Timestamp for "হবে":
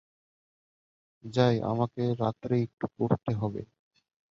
3.33-3.61